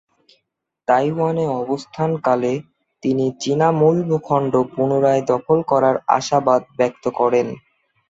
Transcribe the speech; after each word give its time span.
তাইওয়ানে 0.87 1.45
অবস্থানকালে 1.61 2.53
তিনি 3.03 3.25
চীনা 3.41 3.67
মূল 3.79 3.97
ভূখণ্ড 4.09 4.53
পুনরায় 4.73 5.23
দখল 5.31 5.59
করার 5.71 5.95
আশাবাদ 6.17 6.61
ব্যক্ত 6.77 7.03
করেন। 7.19 7.47